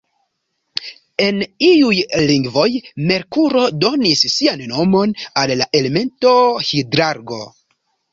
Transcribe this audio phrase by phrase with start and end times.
[1.25, 1.99] En iuj
[2.31, 2.65] lingvoj,
[3.11, 6.33] Merkuro donis sian nomon al la elemento
[6.71, 7.39] hidrargo.